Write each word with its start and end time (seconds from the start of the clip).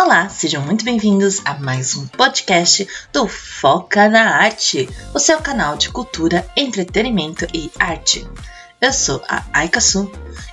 Olá, 0.00 0.28
sejam 0.28 0.62
muito 0.62 0.84
bem-vindos 0.84 1.42
a 1.44 1.54
mais 1.54 1.96
um 1.96 2.06
podcast 2.06 2.86
do 3.12 3.26
Foca 3.26 4.08
na 4.08 4.36
Arte, 4.36 4.88
o 5.12 5.18
seu 5.18 5.40
canal 5.40 5.76
de 5.76 5.90
cultura, 5.90 6.48
entretenimento 6.56 7.44
e 7.52 7.68
arte. 7.80 8.24
Eu 8.80 8.92
sou 8.92 9.20
a 9.28 9.44
Aikasu 9.52 10.08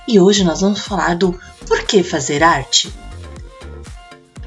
e 0.08 0.18
hoje 0.18 0.42
nós 0.42 0.62
vamos 0.62 0.80
falar 0.80 1.14
do 1.14 1.40
por 1.64 1.84
que 1.84 2.02
fazer 2.02 2.42
arte. 2.42 2.92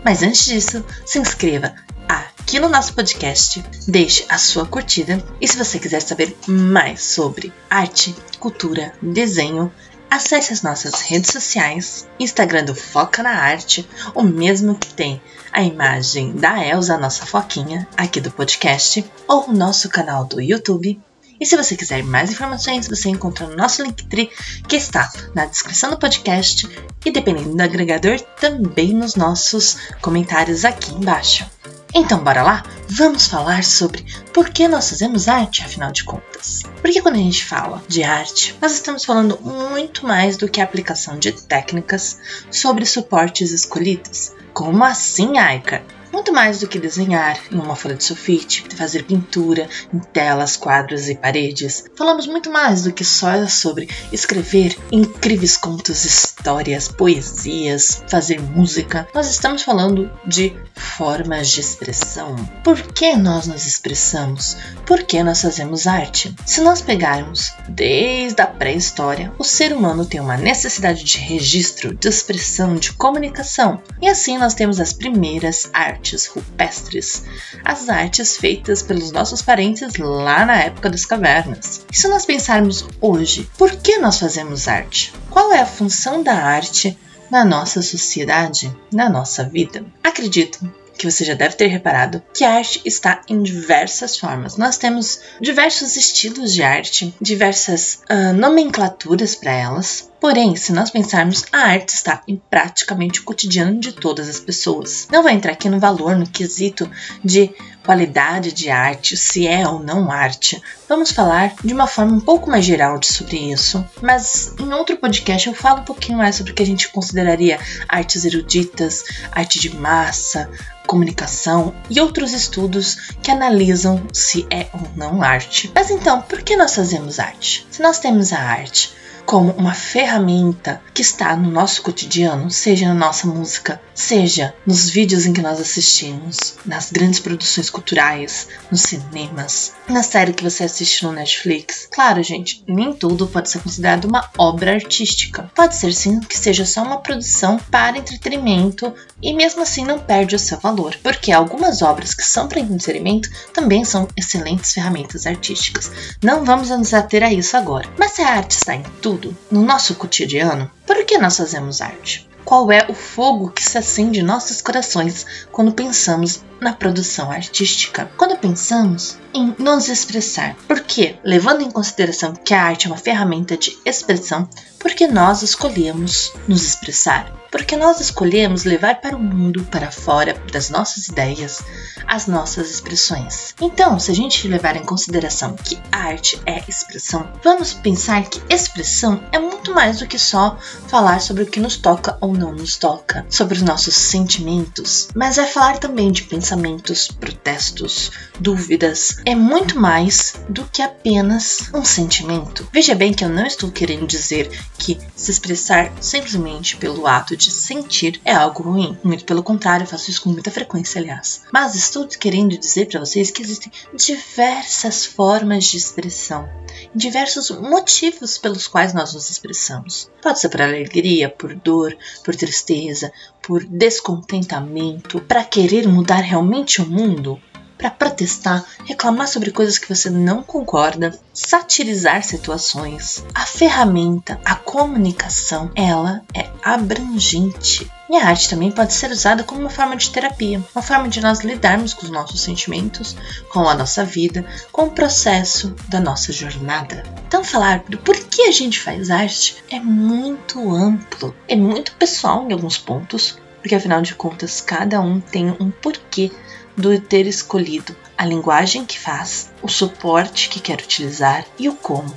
Mas 0.04 0.22
antes 0.22 0.44
disso, 0.44 0.84
se 1.06 1.18
inscreva 1.18 1.74
aqui 2.06 2.60
no 2.60 2.68
nosso 2.68 2.94
podcast, 2.94 3.64
deixe 3.88 4.26
a 4.28 4.38
sua 4.38 4.66
curtida 4.66 5.24
e 5.40 5.48
se 5.48 5.58
você 5.58 5.80
quiser 5.80 6.02
saber 6.02 6.38
mais 6.46 7.02
sobre 7.04 7.54
arte, 7.70 8.14
cultura, 8.38 8.92
desenho, 9.02 9.72
Acesse 10.10 10.52
as 10.52 10.64
nossas 10.64 11.02
redes 11.02 11.32
sociais, 11.32 12.08
Instagram 12.20 12.66
do 12.66 12.74
Foca 12.74 13.22
na 13.22 13.30
Arte, 13.30 13.88
o 14.16 14.24
mesmo 14.24 14.74
que 14.74 14.92
tem 14.92 15.22
a 15.52 15.62
imagem 15.62 16.36
da 16.36 16.66
Elsa, 16.66 16.98
nossa 16.98 17.28
foquinha, 17.28 17.88
aqui 17.96 18.20
do 18.20 18.32
podcast, 18.32 19.06
ou 19.28 19.50
o 19.50 19.54
nosso 19.54 19.88
canal 19.88 20.26
do 20.26 20.42
YouTube. 20.42 21.00
E 21.40 21.46
se 21.46 21.56
você 21.56 21.78
quiser 21.78 22.04
mais 22.04 22.32
informações, 22.32 22.88
você 22.88 23.10
encontra 23.10 23.46
no 23.46 23.56
nosso 23.56 23.84
Linktree, 23.84 24.32
que 24.68 24.76
está 24.76 25.10
na 25.36 25.46
descrição 25.46 25.92
do 25.92 26.00
podcast 26.00 26.68
e, 27.06 27.12
dependendo 27.12 27.56
do 27.56 27.62
agregador, 27.62 28.20
também 28.40 28.94
nos 28.94 29.16
nossos 29.16 29.78
comentários 30.02 30.66
aqui 30.66 30.92
embaixo. 30.92 31.46
Então, 31.94 32.24
bora 32.24 32.44
lá? 32.44 32.64
Vamos 32.88 33.28
falar 33.28 33.64
sobre 33.64 34.06
por 34.32 34.50
que 34.50 34.68
nós 34.68 34.90
fazemos 34.90 35.28
arte, 35.28 35.64
afinal 35.64 35.92
de 35.92 36.04
contas. 36.04 36.62
Porque 36.82 37.02
quando 37.02 37.16
a 37.16 37.20
gente 37.20 37.44
fala 37.44 37.84
de 37.88 38.04
arte, 38.04 38.56
nós 38.62 38.74
estamos 38.74 39.04
falando 39.04 39.40
muito 39.42 40.06
mais 40.06 40.38
do 40.38 40.48
que 40.48 40.62
a 40.62 40.64
aplicação 40.64 41.18
de 41.18 41.32
técnicas 41.32 42.20
sobre 42.52 42.86
suportes 42.86 43.52
escolhidos. 43.52 44.34
Como 44.54 44.84
assim, 44.84 45.40
Aika? 45.40 45.84
Muito 46.20 46.34
mais 46.34 46.60
do 46.60 46.68
que 46.68 46.78
desenhar 46.78 47.40
em 47.50 47.56
uma 47.56 47.78
folha 47.78 47.96
de 47.96 48.04
sulfite, 48.04 48.66
fazer 48.76 49.04
pintura 49.04 49.70
em 49.94 50.00
telas, 50.00 50.58
quadros 50.58 51.08
e 51.08 51.16
paredes. 51.16 51.86
Falamos 51.98 52.28
muito 52.28 52.52
mais 52.52 52.84
do 52.84 52.92
que 52.92 53.06
só 53.06 53.48
sobre 53.48 53.88
escrever 54.12 54.78
incríveis 54.92 55.56
contos, 55.56 56.04
histórias, 56.04 56.90
poesias, 56.90 58.04
fazer 58.10 58.42
música. 58.42 59.08
Nós 59.16 59.32
estamos 59.32 59.64
falando 59.64 60.12
de 60.26 60.54
formas 60.76 61.48
de 61.48 61.62
expressão. 61.62 62.36
Por 62.66 62.82
que 62.82 63.16
nós 63.16 63.48
nos 63.48 63.66
expressamos? 63.66 64.58
Por 64.86 65.04
que 65.04 65.24
nós 65.24 65.42
fazemos 65.42 65.88
arte? 65.88 66.36
Se 66.46 66.60
nós 66.60 66.82
pegarmos 66.82 67.54
desde 67.70 68.42
a 68.42 68.48
pré-história, 68.48 69.32
o 69.40 69.44
ser 69.46 69.72
humano 69.72 70.06
tem 70.06 70.20
uma 70.20 70.36
necessidade 70.36 71.02
de 71.02 71.18
registro, 71.18 71.96
de 71.96 72.10
expressão, 72.10 72.76
de 72.76 72.92
comunicação. 72.92 73.82
E 74.02 74.10
assim 74.10 74.38
nós 74.38 74.54
temos 74.54 74.82
as 74.82 74.92
primeiras 74.92 75.70
artes 75.72 76.09
rupestres, 76.28 77.24
as 77.64 77.90
artes 77.90 78.38
feitas 78.38 78.82
pelos 78.82 79.12
nossos 79.12 79.42
parentes 79.42 79.96
lá 79.98 80.46
na 80.46 80.56
época 80.64 80.90
das 80.90 81.06
cavernas. 81.06 81.86
E 81.92 81.98
se 81.98 82.08
nós 82.08 82.26
pensarmos 82.26 82.86
hoje, 83.00 83.50
por 83.58 83.72
que 83.72 83.98
nós 83.98 84.20
fazemos 84.20 84.68
arte? 84.68 85.14
Qual 85.30 85.52
é 85.54 85.62
a 85.62 85.66
função 85.66 86.24
da 86.24 86.34
arte 86.34 86.98
na 87.30 87.46
nossa 87.46 87.82
sociedade, 87.82 88.76
na 88.92 89.10
nossa 89.10 89.44
vida. 89.44 89.86
Acredito 90.04 90.68
que 91.00 91.10
você 91.10 91.24
já 91.24 91.34
deve 91.34 91.56
ter 91.56 91.68
reparado 91.68 92.22
que 92.34 92.44
a 92.44 92.56
arte 92.56 92.82
está 92.86 93.22
em 93.30 93.42
diversas 93.42 94.18
formas. 94.18 94.58
Nós 94.58 94.78
temos 94.78 95.22
diversos 95.40 95.96
estilos 95.96 96.54
de 96.54 96.62
arte, 96.62 97.16
diversas 97.22 98.02
uh, 98.12 98.34
nomenclaturas 98.34 99.34
para 99.34 99.54
elas. 99.54 100.10
Porém, 100.20 100.58
se 100.58 100.74
nós 100.74 100.90
pensarmos, 100.90 101.46
a 101.54 101.60
arte 101.60 101.94
está 101.94 102.22
em 102.28 102.36
praticamente 102.50 103.22
o 103.22 103.24
cotidiano 103.24 103.80
de 103.80 103.94
todas 103.94 104.28
as 104.28 104.42
pessoas. 104.42 105.08
Não 105.10 105.24
vou 105.24 105.32
entrar 105.32 105.54
aqui 105.54 105.70
no 105.70 105.80
valor, 105.80 106.18
no 106.18 106.28
quesito 106.28 106.92
de 107.24 107.50
qualidade 107.86 108.52
de 108.52 108.70
arte, 108.70 109.16
se 109.16 109.48
é 109.48 109.66
ou 109.66 109.80
não 109.80 110.12
arte. 110.12 110.62
Vamos 110.90 111.12
falar 111.12 111.54
de 111.64 111.74
uma 111.74 111.88
forma 111.88 112.18
um 112.18 112.20
pouco 112.20 112.50
mais 112.50 112.66
geral 112.66 113.00
sobre 113.02 113.38
isso, 113.38 113.84
mas 114.02 114.54
em 114.60 114.74
outro 114.74 114.98
podcast 114.98 115.48
eu 115.48 115.56
falo 115.56 115.80
um 115.80 115.86
pouquinho 115.86 116.18
mais 116.18 116.36
sobre 116.36 116.52
o 116.52 116.56
que 116.56 116.64
a 116.64 116.66
gente 116.66 116.90
consideraria 116.90 117.58
artes 117.88 118.26
eruditas, 118.26 119.06
arte 119.32 119.58
de 119.58 119.74
massa, 119.74 120.50
comunicação 120.90 121.76
e 121.88 122.02
outros 122.02 122.34
estudos 122.34 123.12
que 123.22 123.30
analisam 123.30 124.02
se 124.12 124.48
é 124.50 124.68
ou 124.74 124.82
não 124.96 125.22
arte. 125.22 125.72
Mas 125.76 125.92
então, 125.92 126.20
por 126.24 126.42
que 126.42 126.58
nós 126.58 126.74
fazemos 126.74 127.20
arte? 127.20 127.68
Se 127.70 127.80
nós 127.80 128.00
temos 128.00 128.34
a 128.34 128.40
arte 128.40 128.98
como 129.30 129.52
uma 129.52 129.76
ferramenta 129.76 130.82
que 130.92 131.04
está 131.04 131.36
no 131.36 131.52
nosso 131.52 131.84
cotidiano, 131.84 132.50
seja 132.50 132.88
na 132.88 132.96
nossa 132.96 133.28
música, 133.28 133.80
seja 133.94 134.56
nos 134.66 134.90
vídeos 134.90 135.28
em 135.28 135.34
que 135.34 135.42
nós 135.42 135.60
assistimos, 135.60 136.56
nas 136.66 136.92
grandes 136.92 137.20
produções 137.20 137.70
culturais, 137.70 138.48
nos 138.72 138.82
cinemas, 138.82 139.74
na 139.88 140.02
série 140.02 140.34
que 140.34 140.44
você 140.44 140.64
assiste 140.64 141.04
no 141.04 141.12
Netflix. 141.12 141.88
Claro, 141.92 142.24
gente, 142.24 142.64
nem 142.68 142.92
tudo 142.92 143.28
pode 143.28 143.52
ser 143.52 143.60
considerado 143.60 144.06
uma 144.06 144.28
obra 144.36 144.74
artística. 144.74 145.52
Pode 145.54 145.76
ser 145.76 145.94
sim 145.94 146.20
que 146.22 146.36
seja 146.36 146.66
só 146.66 146.82
uma 146.82 146.98
produção 146.98 147.60
para 147.70 148.00
entretenimento 148.00 148.92
e 149.22 149.32
mesmo 149.32 149.62
assim 149.62 149.86
não 149.86 150.00
perde 150.00 150.36
o 150.36 150.40
seu 150.40 150.58
valor, 150.60 150.98
porque 151.04 151.32
algumas 151.32 151.84
obras 151.84 152.16
que 152.16 152.26
são 152.26 152.48
para 152.48 152.62
entretenimento 152.62 153.30
também 153.54 153.86
são 153.86 154.08
excelentes 154.18 154.74
ferramentas 154.74 155.28
artísticas. 155.28 155.92
Não 156.24 156.44
vamos 156.44 156.70
nos 156.70 156.96
ater 156.96 157.22
a 157.22 157.32
isso 157.32 157.56
agora. 157.56 157.88
Mas 157.96 158.14
se 158.14 158.24
a 158.24 158.30
arte 158.30 158.52
está 158.52 158.74
em 158.76 158.84
tudo, 159.02 159.19
tudo 159.20 159.38
no 159.52 159.64
nosso 159.64 159.96
cotidiano, 159.96 160.72
por 160.88 161.04
que 161.04 161.18
nós 161.18 161.38
fazemos 161.38 161.82
arte? 161.82 162.28
Qual 162.46 162.72
é 162.72 162.88
o 162.90 162.96
fogo 162.96 163.52
que 163.52 163.62
se 163.62 163.78
acende 163.78 164.22
em 164.22 164.24
nossos 164.24 164.62
corações 164.62 165.26
quando 165.52 165.74
pensamos 165.74 166.44
na 166.60 166.74
produção 166.74 167.30
artística? 167.30 168.10
Quando 168.18 168.38
pensamos 168.38 169.18
em 169.34 169.54
nos 169.60 169.88
expressar. 169.88 170.56
Porque, 170.68 171.18
levando 171.24 171.62
em 171.62 171.70
consideração 171.70 172.34
que 172.34 172.54
a 172.54 172.64
arte 172.64 172.88
é 172.88 172.90
uma 172.90 172.98
ferramenta 172.98 173.56
de 173.56 173.78
expressão, 173.86 174.50
porque 174.80 175.08
nós 175.08 175.42
escolhemos 175.42 176.34
nos 176.48 176.64
expressar? 176.64 177.32
Porque 177.52 177.76
nós 177.76 178.00
escolhemos 178.00 178.64
levar 178.64 179.02
para 179.02 179.16
o 179.16 179.20
mundo, 179.20 179.64
para 179.66 179.92
fora 179.92 180.36
das 180.52 180.70
nossas 180.70 181.08
ideias, 181.08 181.64
as 182.06 182.28
nossas 182.28 182.70
expressões. 182.70 183.56
Então, 183.60 184.00
se 184.00 184.12
a 184.12 184.16
gente 184.16 184.48
levar 184.48 184.76
em 184.76 184.86
consideração 184.86 185.56
que 185.56 185.80
arte 185.92 186.40
é 186.46 186.64
expressão, 186.68 187.32
vamos 187.44 187.74
pensar 187.74 188.24
que 188.24 188.42
expressão 188.54 189.24
é 189.32 189.40
muito 189.40 189.74
mais 189.74 190.00
do 190.00 190.08
que 190.08 190.20
só 190.20 190.58
falar 190.88 191.22
sobre 191.22 191.44
o 191.44 191.48
que 191.48 191.60
nos 191.60 191.78
toca 191.78 192.18
ou 192.22 192.34
não 192.34 192.52
nos 192.52 192.78
toca, 192.78 193.26
sobre 193.30 193.58
os 193.58 193.64
nossos 193.64 193.96
sentimentos, 193.96 195.10
mas 195.16 195.38
é 195.38 195.46
falar 195.46 195.80
também 195.80 196.12
de 196.12 196.24
pensamentos, 196.24 197.08
protestos, 197.08 198.12
dúvidas. 198.40 199.18
É 199.26 199.34
muito 199.34 199.80
mais 199.80 200.36
do 200.48 200.66
que 200.66 200.82
apenas 200.82 201.70
um 201.74 201.84
sentimento. 201.84 202.68
Veja 202.72 202.94
bem 202.94 203.14
que 203.14 203.26
eu 203.26 203.30
não 203.30 203.46
estou 203.46 203.72
querendo 203.72 204.06
dizer 204.06 204.52
que 204.80 204.98
se 205.16 205.30
expressar 205.30 205.92
simplesmente 206.02 206.78
pelo 206.78 207.06
ato 207.06 207.36
de 207.36 207.52
sentir 207.52 208.20
é 208.24 208.34
algo 208.34 208.64
ruim. 208.64 208.98
Muito 209.04 209.26
pelo 209.26 209.44
contrário, 209.44 209.84
eu 209.84 209.88
faço 209.88 210.10
isso 210.10 210.22
com 210.22 210.30
muita 210.30 210.50
frequência, 210.50 211.00
aliás. 211.00 211.44
Mas 211.52 211.76
estou 211.76 212.08
querendo 212.08 212.58
dizer 212.58 212.88
para 212.88 213.02
vocês 213.02 213.30
que 213.30 213.42
existem 213.42 213.72
diversas 213.94 215.06
formas 215.06 215.66
de 215.66 215.78
expressão, 215.78 216.50
diversos 216.96 217.52
motivos 217.52 218.38
pelos 218.38 218.68
quais 218.68 218.94
nós 218.94 219.14
nos 219.14 219.30
expressamos. 219.30 220.10
Pode 220.22 220.40
ser 220.40 220.50
por 220.50 220.62
alegria, 220.62 221.30
por 221.30 221.54
dor, 221.54 221.96
por 222.24 222.36
tristeza, 222.36 223.12
por 223.42 223.64
descontentamento, 223.66 225.20
para 225.22 225.44
querer 225.44 225.88
mudar 225.88 226.22
realmente 226.22 226.82
o 226.82 226.90
mundo, 226.90 227.42
para 227.80 227.90
protestar, 227.90 228.64
reclamar 228.86 229.30
sobre 229.30 229.52
coisas 229.52 229.78
que 229.78 229.88
você 229.88 230.10
não 230.10 230.44
concorda, 230.44 231.18
satirizar 231.34 232.22
situações. 232.24 233.24
A 233.34 233.46
ferramenta, 233.46 234.38
a 234.44 234.54
comunicação, 234.54 235.72
ela 235.74 236.22
é 236.36 236.50
abrangente. 236.62 237.90
E 238.10 238.18
a 238.18 238.28
arte 238.28 238.50
também 238.50 238.70
pode 238.70 238.94
ser 238.94 239.12
usada 239.12 239.44
como 239.44 239.62
uma 239.62 239.70
forma 239.70 239.96
de 239.96 240.10
terapia, 240.10 240.62
uma 240.76 240.82
forma 240.82 241.08
de 241.08 241.22
nós 241.22 241.40
lidarmos 241.40 241.94
com 241.94 242.04
os 242.06 242.12
nossos 242.12 242.42
sentimentos, 242.42 243.16
com 243.50 243.70
a 243.70 243.76
nossa 243.76 244.04
vida, 244.04 244.46
com 244.72 244.86
o 244.88 244.92
processo 244.92 245.74
da 245.88 246.02
nossa 246.02 246.34
jornada. 246.34 247.04
Então, 247.28 247.44
falar 247.44 247.84
do 247.88 247.98
porquê 247.98 248.42
a 248.42 248.52
gente 248.52 248.80
faz 248.80 249.10
arte 249.10 249.64
é 249.70 249.80
muito 249.80 250.76
amplo, 250.76 251.34
é 251.48 251.56
muito 251.56 251.94
pessoal 251.94 252.46
em 252.50 252.52
alguns 252.52 252.78
pontos, 252.78 253.38
porque 253.62 253.76
afinal 253.76 254.02
de 254.02 254.16
contas 254.16 254.60
cada 254.60 255.00
um 255.00 255.22
tem 255.22 255.56
um 255.60 255.70
porquê 255.70 256.32
do 256.80 257.00
ter 257.00 257.28
escolhido 257.28 257.96
a 258.18 258.26
linguagem 258.26 258.86
que 258.86 258.98
faz, 258.98 259.52
o 259.62 259.68
suporte 259.68 260.50
que 260.50 260.60
quer 260.60 260.80
utilizar 260.80 261.46
e 261.58 261.70
o 261.70 261.76
como. 261.76 262.14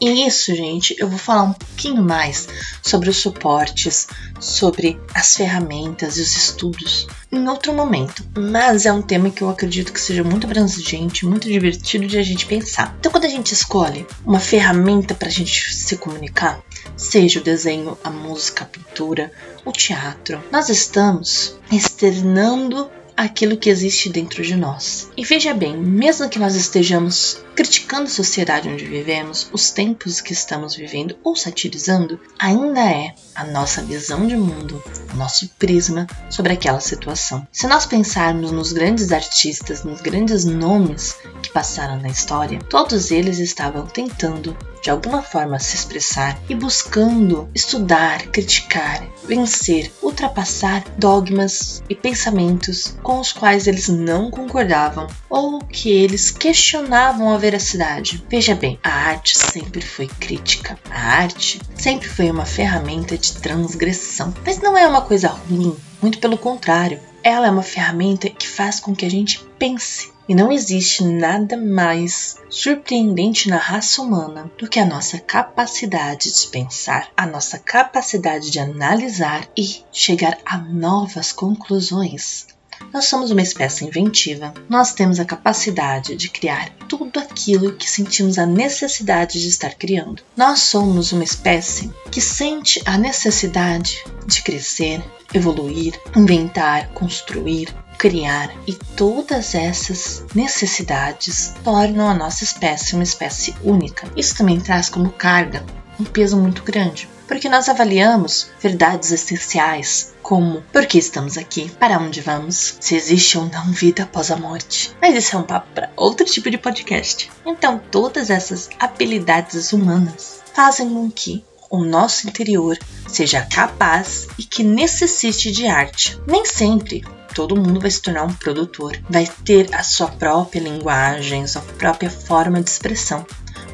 E 0.00 0.26
isso, 0.26 0.54
gente, 0.54 0.96
eu 0.98 1.06
vou 1.06 1.18
falar 1.18 1.42
um 1.42 1.52
pouquinho 1.52 2.02
mais 2.02 2.48
sobre 2.82 3.10
os 3.10 3.18
suportes, 3.18 4.08
sobre 4.40 4.98
as 5.14 5.36
ferramentas 5.36 6.16
e 6.16 6.22
os 6.22 6.34
estudos 6.34 7.06
em 7.30 7.46
outro 7.46 7.74
momento. 7.74 8.24
Mas 8.34 8.86
é 8.86 8.92
um 8.92 9.02
tema 9.02 9.28
que 9.28 9.42
eu 9.42 9.50
acredito 9.50 9.92
que 9.92 10.00
seja 10.00 10.24
muito 10.24 10.46
abrangente, 10.46 11.26
muito 11.26 11.46
divertido 11.46 12.06
de 12.06 12.16
a 12.16 12.22
gente 12.22 12.46
pensar. 12.46 12.96
Então, 12.98 13.12
quando 13.12 13.26
a 13.26 13.28
gente 13.28 13.52
escolhe 13.52 14.06
uma 14.24 14.40
ferramenta 14.40 15.14
para 15.14 15.28
a 15.28 15.32
gente 15.32 15.74
se 15.74 15.98
comunicar, 15.98 16.62
seja 16.96 17.38
o 17.38 17.44
desenho, 17.44 17.98
a 18.02 18.08
música, 18.08 18.64
a 18.64 18.66
pintura, 18.66 19.30
o 19.66 19.72
teatro. 19.72 20.42
Nós 20.50 20.70
estamos 20.70 21.58
externando 21.70 22.90
aquilo 23.20 23.56
que 23.56 23.68
existe 23.68 24.08
dentro 24.08 24.42
de 24.42 24.56
nós. 24.56 25.10
E 25.14 25.24
veja 25.24 25.52
bem, 25.52 25.76
mesmo 25.76 26.28
que 26.28 26.38
nós 26.38 26.54
estejamos 26.56 27.44
criticando 27.60 28.04
a 28.04 28.10
sociedade 28.10 28.70
onde 28.70 28.86
vivemos, 28.86 29.50
os 29.52 29.70
tempos 29.70 30.22
que 30.22 30.32
estamos 30.32 30.74
vivendo 30.74 31.18
ou 31.22 31.36
satirizando, 31.36 32.18
ainda 32.38 32.80
é 32.80 33.14
a 33.34 33.44
nossa 33.44 33.82
visão 33.82 34.26
de 34.26 34.34
mundo, 34.34 34.82
o 35.12 35.16
nosso 35.18 35.46
prisma 35.58 36.06
sobre 36.30 36.54
aquela 36.54 36.80
situação. 36.80 37.46
Se 37.52 37.66
nós 37.66 37.84
pensarmos 37.84 38.50
nos 38.50 38.72
grandes 38.72 39.12
artistas, 39.12 39.84
nos 39.84 40.00
grandes 40.00 40.46
nomes 40.46 41.14
que 41.42 41.50
passaram 41.50 42.00
na 42.00 42.08
história, 42.08 42.58
todos 42.70 43.10
eles 43.10 43.38
estavam 43.38 43.86
tentando 43.86 44.56
de 44.82 44.90
alguma 44.90 45.22
forma 45.22 45.58
se 45.58 45.76
expressar 45.76 46.38
e 46.48 46.54
buscando 46.54 47.48
estudar, 47.54 48.26
criticar, 48.28 49.06
vencer, 49.24 49.92
ultrapassar 50.02 50.84
dogmas 50.96 51.82
e 51.88 51.94
pensamentos 51.94 52.96
com 53.02 53.20
os 53.20 53.32
quais 53.32 53.66
eles 53.66 53.88
não 53.88 54.30
concordavam 54.30 55.06
ou 55.28 55.58
que 55.60 55.90
eles 55.90 56.30
questionavam 56.30 57.32
a 57.32 57.36
veracidade. 57.50 58.24
Veja 58.28 58.54
bem, 58.54 58.78
a 58.82 58.90
arte 58.90 59.36
sempre 59.36 59.80
foi 59.80 60.06
crítica. 60.06 60.78
A 60.88 61.00
arte 61.22 61.60
sempre 61.74 62.08
foi 62.08 62.30
uma 62.30 62.46
ferramenta 62.46 63.18
de 63.18 63.32
transgressão, 63.34 64.32
mas 64.46 64.58
não 64.58 64.78
é 64.78 64.86
uma 64.86 65.02
coisa 65.02 65.28
ruim, 65.28 65.76
muito 66.00 66.18
pelo 66.18 66.38
contrário. 66.38 67.00
Ela 67.22 67.48
é 67.48 67.50
uma 67.50 67.62
ferramenta 67.62 68.30
que 68.30 68.46
faz 68.46 68.78
com 68.78 68.94
que 68.94 69.04
a 69.04 69.10
gente 69.10 69.44
pense 69.58 70.12
e 70.28 70.34
não 70.34 70.52
existe 70.52 71.02
nada 71.02 71.56
mais 71.56 72.36
surpreendente 72.48 73.48
na 73.48 73.56
raça 73.56 74.00
humana 74.00 74.50
do 74.56 74.68
que 74.68 74.78
a 74.78 74.86
nossa 74.86 75.18
capacidade 75.18 76.32
de 76.32 76.46
pensar, 76.46 77.08
a 77.16 77.26
nossa 77.26 77.58
capacidade 77.58 78.48
de 78.48 78.60
analisar 78.60 79.48
e 79.56 79.82
chegar 79.90 80.38
a 80.46 80.56
novas 80.56 81.32
conclusões. 81.32 82.46
Nós 82.92 83.06
somos 83.06 83.30
uma 83.30 83.42
espécie 83.42 83.84
inventiva. 83.84 84.52
Nós 84.68 84.92
temos 84.92 85.20
a 85.20 85.24
capacidade 85.24 86.16
de 86.16 86.28
criar 86.28 86.70
tudo 86.88 87.18
aquilo 87.18 87.72
que 87.72 87.88
sentimos 87.88 88.38
a 88.38 88.46
necessidade 88.46 89.40
de 89.40 89.48
estar 89.48 89.74
criando. 89.74 90.22
Nós 90.36 90.60
somos 90.60 91.12
uma 91.12 91.24
espécie 91.24 91.90
que 92.10 92.20
sente 92.20 92.82
a 92.84 92.98
necessidade 92.98 94.04
de 94.26 94.42
crescer, 94.42 95.02
evoluir, 95.32 95.98
inventar, 96.16 96.88
construir, 96.88 97.72
criar 97.96 98.50
e 98.66 98.72
todas 98.74 99.54
essas 99.54 100.24
necessidades 100.34 101.54
tornam 101.62 102.08
a 102.08 102.14
nossa 102.14 102.44
espécie 102.44 102.94
uma 102.94 103.04
espécie 103.04 103.54
única. 103.62 104.10
Isso 104.16 104.36
também 104.36 104.58
traz 104.58 104.88
como 104.88 105.10
carga 105.10 105.64
um 106.00 106.04
peso 106.04 106.36
muito 106.36 106.62
grande, 106.62 107.08
porque 107.28 107.48
nós 107.48 107.68
avaliamos 107.68 108.50
verdades 108.60 109.12
essenciais 109.12 110.14
como 110.22 110.62
por 110.72 110.86
que 110.86 110.98
estamos 110.98 111.36
aqui, 111.36 111.70
para 111.78 111.98
onde 111.98 112.20
vamos, 112.20 112.76
se 112.80 112.94
existe 112.94 113.36
ou 113.36 113.46
não 113.46 113.70
vida 113.72 114.04
após 114.04 114.30
a 114.30 114.36
morte. 114.36 114.94
Mas 115.00 115.16
isso 115.16 115.36
é 115.36 115.38
um 115.38 115.42
papo 115.42 115.68
para 115.74 115.90
outro 115.96 116.24
tipo 116.24 116.50
de 116.50 116.58
podcast. 116.58 117.30
Então, 117.44 117.80
todas 117.90 118.30
essas 118.30 118.70
habilidades 118.78 119.72
humanas 119.72 120.40
fazem 120.54 120.88
com 120.88 121.10
que 121.10 121.44
o 121.68 121.84
nosso 121.84 122.28
interior 122.28 122.78
seja 123.06 123.42
capaz 123.42 124.26
e 124.38 124.42
que 124.42 124.62
necessite 124.62 125.52
de 125.52 125.66
arte. 125.66 126.18
Nem 126.26 126.44
sempre 126.44 127.04
todo 127.34 127.56
mundo 127.56 127.80
vai 127.80 127.90
se 127.90 128.02
tornar 128.02 128.24
um 128.24 128.32
produtor, 128.32 128.98
vai 129.08 129.26
ter 129.44 129.72
a 129.74 129.82
sua 129.82 130.08
própria 130.08 130.60
linguagem, 130.60 131.46
sua 131.46 131.62
própria 131.62 132.10
forma 132.10 132.60
de 132.60 132.70
expressão. 132.70 133.24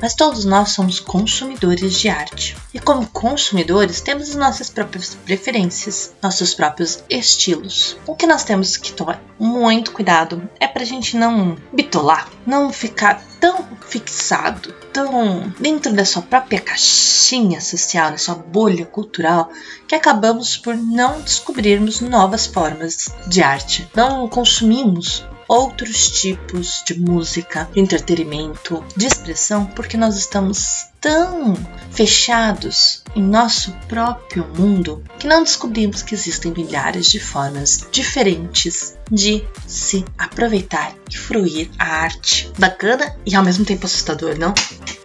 Mas 0.00 0.14
todos 0.14 0.44
nós 0.44 0.70
somos 0.70 1.00
consumidores 1.00 1.94
de 1.94 2.08
arte. 2.08 2.56
E 2.72 2.78
como 2.78 3.06
consumidores, 3.08 4.00
temos 4.00 4.31
as 4.31 4.37
nossas 4.37 4.70
próprias 4.70 5.14
preferências, 5.14 6.12
nossos 6.22 6.54
próprios 6.54 7.02
estilos. 7.08 7.96
O 8.06 8.14
que 8.14 8.26
nós 8.26 8.44
temos 8.44 8.76
que 8.76 8.93
tomar 8.93 9.22
muito 9.38 9.93
cuidado 9.93 10.48
é 10.60 10.66
para 10.66 10.82
a 10.82 10.87
gente 10.87 11.16
não 11.16 11.56
bitolar, 11.72 12.28
não 12.46 12.72
ficar 12.72 13.22
tão 13.40 13.66
fixado, 13.87 14.72
tão 14.93 15.52
dentro 15.58 15.93
da 15.93 16.04
sua 16.04 16.22
própria 16.22 16.60
caixinha 16.60 17.60
social, 17.60 18.10
da 18.10 18.19
sua 18.19 18.34
bolha 18.34 18.84
cultural, 18.84 19.50
que 19.87 19.94
acabamos 19.94 20.56
por 20.56 20.76
não 20.76 21.20
descobrirmos 21.20 22.00
novas 22.00 22.46
formas 22.46 23.08
de 23.26 23.43
arte. 23.43 23.88
Não 23.94 24.28
consumimos 24.28 25.25
outros 25.48 26.10
tipos 26.10 26.82
de 26.87 26.98
música, 26.98 27.69
de 27.72 27.81
entretenimento, 27.81 28.84
de 28.96 29.06
expressão, 29.06 29.66
porque 29.66 29.96
nós 29.96 30.16
estamos 30.16 30.87
tão 31.00 31.54
fechados 31.90 33.02
em 33.14 33.22
nosso 33.22 33.72
próprio 33.88 34.46
mundo 34.56 35.04
que 35.19 35.26
não 35.26 35.43
descobrimos 35.43 36.02
que 36.02 36.14
existem 36.14 36.52
milhares 36.52 37.06
de 37.06 37.20
formas 37.20 37.87
diferentes 37.93 38.96
de 39.10 39.44
se 39.66 40.04
aproveitar 40.19 40.94
e 41.10 41.16
fruir 41.16 41.70
a 41.78 41.84
arte. 41.84 42.50
Bacana 42.58 43.16
e 43.25 43.34
ao 43.37 43.44
mesmo 43.44 43.64
tempo 43.64 43.87
assustador, 43.87 44.37
não? 44.38 44.52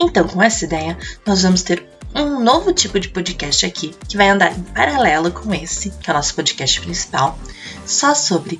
Então, 0.01 0.27
com 0.27 0.41
essa 0.41 0.65
ideia, 0.65 0.97
nós 1.25 1.43
vamos 1.43 1.61
ter 1.61 1.87
um 2.13 2.43
novo 2.43 2.73
tipo 2.73 2.99
de 2.99 3.09
podcast 3.09 3.65
aqui 3.65 3.95
que 4.07 4.17
vai 4.17 4.29
andar 4.29 4.51
em 4.51 4.61
paralelo 4.61 5.31
com 5.31 5.53
esse, 5.53 5.91
que 5.91 6.09
é 6.09 6.13
o 6.13 6.15
nosso 6.15 6.35
podcast 6.35 6.81
principal, 6.81 7.37
só 7.85 8.13
sobre 8.13 8.59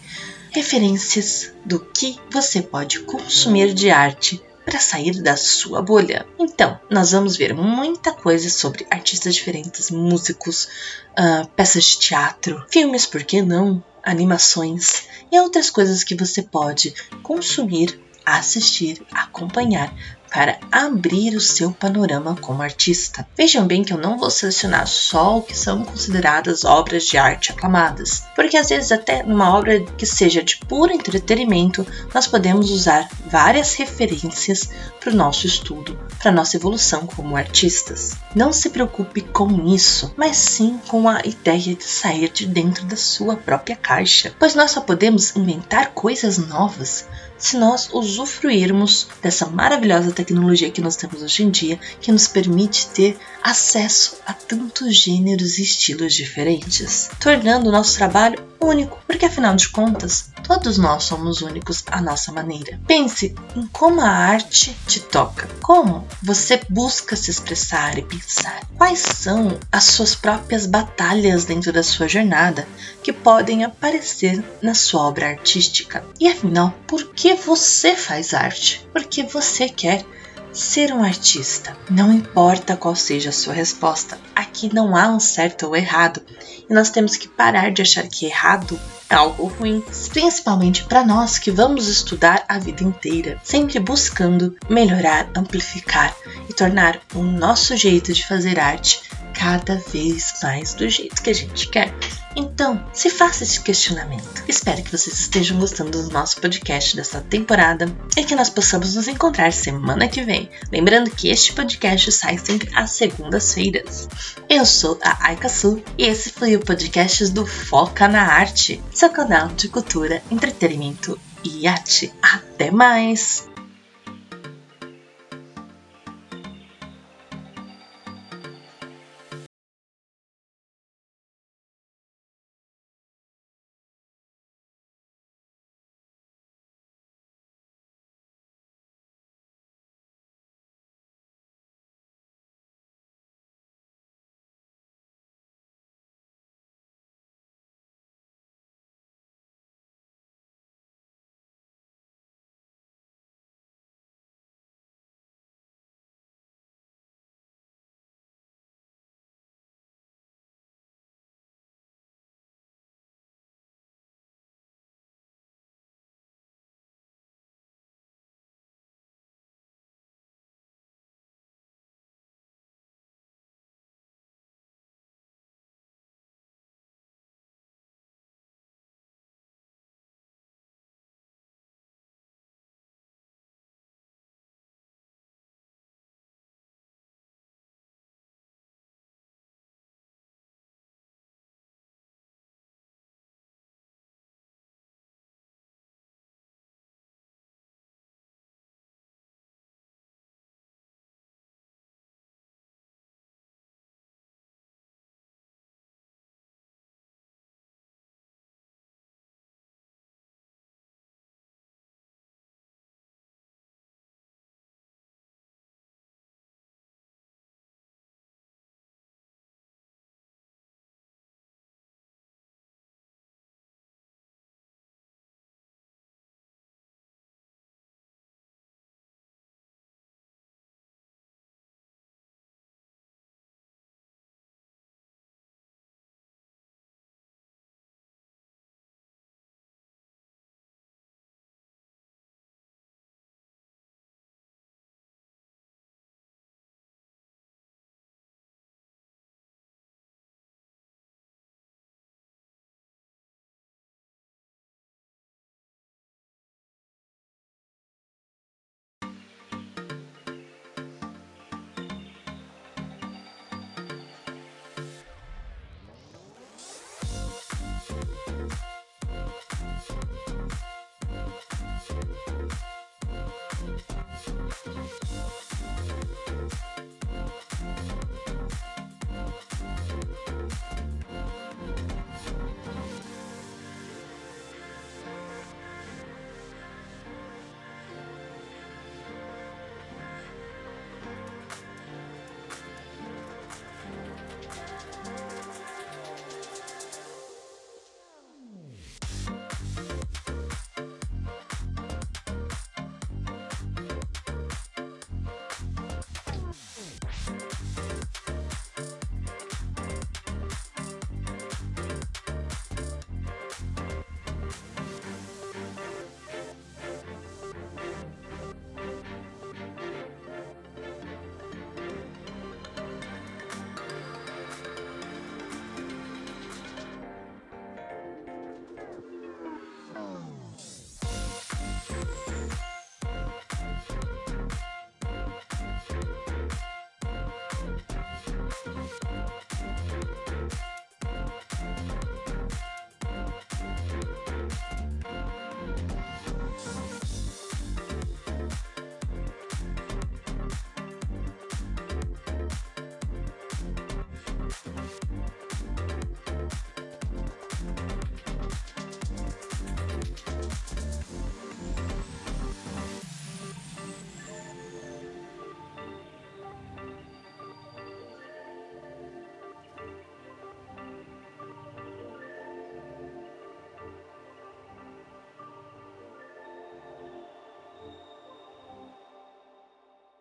referências 0.52 1.54
do 1.66 1.80
que 1.80 2.20
você 2.30 2.62
pode 2.62 3.00
consumir 3.02 3.74
de 3.74 3.90
arte 3.90 4.42
para 4.66 4.80
sair 4.80 5.22
da 5.22 5.36
sua 5.36 5.82
bolha. 5.82 6.26
Então, 6.38 6.80
nós 6.90 7.12
vamos 7.12 7.36
ver 7.36 7.54
muita 7.54 8.12
coisa 8.12 8.50
sobre 8.50 8.86
artistas 8.90 9.34
diferentes, 9.34 9.90
músicos, 9.90 10.68
uh, 11.12 11.48
peças 11.56 11.86
de 11.86 12.00
teatro, 12.00 12.64
filmes, 12.70 13.06
por 13.06 13.24
que 13.24 13.42
não? 13.42 13.84
Animações 14.04 15.08
e 15.32 15.40
outras 15.40 15.70
coisas 15.70 16.04
que 16.04 16.16
você 16.16 16.44
pode 16.44 16.94
consumir, 17.24 18.00
assistir, 18.26 19.02
acompanhar 19.12 19.94
para 20.34 20.58
abrir 20.72 21.36
o 21.36 21.42
seu 21.42 21.72
panorama 21.72 22.38
como 22.40 22.64
artista. 22.64 23.28
Vejam 23.38 23.68
bem 23.68 23.84
que 23.84 23.92
eu 23.92 23.98
não 23.98 24.18
vou 24.18 24.32
selecionar 24.32 24.88
só 24.88 25.38
o 25.38 25.42
que 25.42 25.56
são 25.56 25.84
consideradas 25.84 26.64
obras 26.64 27.06
de 27.06 27.18
arte 27.18 27.52
aclamadas, 27.52 28.24
porque 28.34 28.56
às 28.56 28.70
vezes 28.70 28.92
até 28.94 29.24
numa 29.24 29.56
obra 29.56 29.82
que 29.98 30.06
seja 30.06 30.42
de 30.42 30.58
puro 30.58 30.94
entretenimento, 30.94 31.86
nós 32.14 32.28
podemos 32.28 32.72
usar 32.72 33.10
várias 33.30 33.74
referências 33.76 34.70
para 35.02 35.12
o 35.12 35.16
nosso 35.16 35.46
estudo, 35.46 36.00
para 36.20 36.32
nossa 36.32 36.56
evolução 36.56 37.06
como 37.06 37.36
artistas. 37.36 38.12
Não 38.34 38.54
se 38.54 38.70
preocupe 38.70 39.22
com 39.22 39.68
isso, 39.68 40.14
mas 40.16 40.38
sim 40.38 40.80
com 40.88 41.10
a 41.10 41.20
ideia 41.26 41.76
de 41.76 41.84
sair 41.84 42.30
de 42.30 42.46
dentro 42.46 42.86
da 42.86 42.96
sua 42.96 43.36
própria 43.36 43.76
caixa, 43.76 44.34
pois 44.40 44.56
nós 44.56 44.72
só 44.72 44.80
podemos 44.80 45.36
inventar 45.36 45.92
coisas 45.94 46.38
novas 46.38 47.06
se 47.42 47.58
nós 47.58 47.90
usufruirmos 47.92 49.08
dessa 49.22 49.48
maravilhosa 49.48 50.12
tecnologia 50.12 50.70
que 50.70 50.80
nós 50.80 50.96
temos 50.96 51.22
hoje 51.22 51.44
em 51.44 51.50
dia, 51.50 51.80
que 52.00 52.12
nos 52.12 52.28
permite 52.28 52.88
ter 52.90 53.18
acesso 53.42 54.18
a 54.26 54.34
tantos 54.34 54.96
gêneros 54.96 55.58
e 55.58 55.64
estilos 55.64 56.14
diferentes, 56.14 57.10
tornando 57.20 57.68
o 57.68 57.72
nosso 57.72 57.98
trabalho 57.98 58.51
único, 58.64 59.00
porque 59.08 59.26
afinal 59.26 59.56
de 59.56 59.70
contas, 59.70 60.30
todos 60.44 60.78
nós 60.78 61.04
somos 61.04 61.42
únicos 61.42 61.84
à 61.88 62.02
nossa 62.02 62.32
maneira. 62.32 62.80
Pense 62.88 63.36
em 63.56 63.68
como 63.68 64.02
a 64.02 64.10
arte 64.10 64.76
te 64.88 65.00
toca, 65.00 65.48
como 65.62 66.08
você 66.22 66.60
busca 66.70 67.16
se 67.16 67.32
expressar 67.32 67.98
e 67.98 68.04
pensar, 68.04 68.62
quais 68.78 69.00
são 69.00 69.60
as 69.72 69.86
suas 69.86 70.16
próprias 70.16 70.66
batalhas 70.66 71.46
dentro 71.46 71.72
da 71.72 71.84
sua 71.84 72.08
jornada 72.08 72.68
que 73.04 73.12
podem 73.12 73.64
aparecer 73.64 74.44
na 74.62 74.74
sua 74.74 75.08
obra 75.08 75.30
artística. 75.30 76.04
E 76.20 76.28
afinal, 76.28 76.74
por 76.88 77.14
que 77.14 77.34
você 77.36 77.96
faz 77.96 78.34
arte? 78.34 78.88
Porque 78.94 79.24
você 79.24 79.68
quer 79.68 80.06
ser 80.54 80.92
um 80.94 81.04
artista. 81.04 81.76
Não 81.90 82.12
importa 82.12 82.76
qual 82.76 82.96
seja 82.96 83.30
a 83.30 83.34
sua 83.34 83.54
resposta, 83.54 84.18
aqui 84.36 84.74
não 84.74 84.96
há 84.96 85.10
um 85.10 85.20
certo 85.20 85.68
ou 85.68 85.76
errado, 85.76 86.22
e 86.70 86.74
nós 86.74 86.90
temos 86.90 87.16
que 87.16 87.28
parar 87.28 87.72
de 87.72 87.82
achar 87.82 88.08
que 88.08 88.26
errado 88.26 88.80
é 89.10 89.16
algo 89.16 89.48
ruim, 89.48 89.84
principalmente 90.10 90.84
para 90.86 91.04
nós 91.04 91.38
que 91.38 91.52
vamos 91.52 91.88
estudar 91.88 92.46
a 92.48 92.58
vida 92.58 92.84
inteira, 92.84 93.40
sempre 93.44 93.80
buscando 93.80 94.56
melhorar, 94.70 95.30
amplificar 95.36 96.16
e 96.50 96.54
tornar 96.54 97.02
o 97.14 97.22
nosso 97.22 97.76
jeito 97.76 98.14
de 98.14 98.26
fazer 98.26 98.60
arte 98.60 99.02
cada 99.34 99.76
vez 99.76 100.34
mais 100.42 100.74
do 100.74 100.88
jeito 100.90 101.22
que 101.22 101.30
a 101.30 101.36
gente 101.36 101.70
quer. 101.70 101.94
Então, 102.36 102.84
se 102.94 103.10
faça 103.10 103.44
esse 103.44 103.60
questionamento. 103.62 104.44
Espero 104.48 104.82
que 104.82 104.92
vocês 104.92 105.20
estejam 105.20 105.60
gostando 105.60 106.04
do 106.04 106.12
nosso 106.12 106.40
podcast 106.40 106.96
dessa 106.96 107.22
temporada 107.22 107.86
e 108.18 108.24
que 108.24 108.36
nós 108.36 108.50
possamos 108.50 108.96
nos 108.96 109.08
encontrar 109.08 109.52
semana 109.52 110.08
que 110.08 110.24
vem. 110.24 110.50
Lembrando 110.72 111.12
que 111.12 111.30
este 111.30 111.54
podcast 111.54 112.12
sai 112.12 112.38
sempre 112.38 112.70
às 112.74 112.92
segundas-feiras. 112.92 114.08
Eu 114.50 114.66
sou 114.66 114.98
a 115.04 115.28
Aika 115.28 115.50
Su 115.50 115.84
e 115.98 116.06
esse 116.06 116.32
foi 116.32 116.56
o 116.56 116.60
podcast 116.60 117.28
do 117.32 117.46
Foca 117.46 118.08
na 118.08 118.24
Arte, 118.24 118.82
seu 118.94 119.10
canal 119.10 119.48
de 119.50 119.68
cultura, 119.68 120.22
entretenimento 120.32 121.20
e 121.44 121.68
arte. 121.68 122.12
Até 122.22 122.72
mais! 122.72 123.51